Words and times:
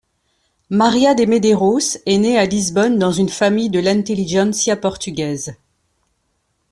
Maria 0.71 1.13
de 1.13 1.25
Medeiros 1.25 1.99
est 2.07 2.17
née 2.17 2.35
à 2.39 2.47
Lisbonne 2.47 2.97
dans 2.97 3.11
une 3.11 3.29
famille 3.29 3.69
de 3.69 3.77
l'intelligentsia 3.79 4.75
portugaise. 4.75 5.55